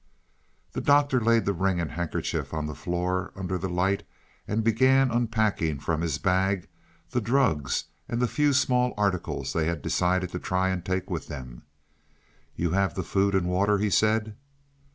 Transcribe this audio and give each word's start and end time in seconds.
The 0.71 0.81
Doctor 0.81 1.21
laid 1.21 1.45
the 1.45 1.53
ring 1.53 1.79
and 1.79 1.91
handkerchief 1.91 2.55
on 2.55 2.65
the 2.65 2.73
floor 2.73 3.31
under 3.35 3.55
the 3.59 3.69
light 3.69 4.01
and 4.47 4.63
began 4.63 5.11
unpacking 5.11 5.77
from 5.79 6.01
his 6.01 6.17
bag 6.17 6.67
the 7.11 7.21
drugs 7.21 7.83
and 8.09 8.19
the 8.19 8.27
few 8.27 8.51
small 8.53 8.95
articles 8.97 9.53
they 9.53 9.67
had 9.67 9.83
decided 9.83 10.31
to 10.31 10.39
try 10.39 10.69
and 10.69 10.83
take 10.83 11.11
with 11.11 11.27
them. 11.27 11.61
"You 12.55 12.71
have 12.71 12.95
the 12.95 13.03
food 13.03 13.35
and 13.35 13.47
water," 13.47 13.77
he 13.77 13.91
said. 13.91 14.35